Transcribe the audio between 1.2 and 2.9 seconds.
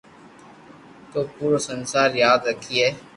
پورو سنسار ياد رکئي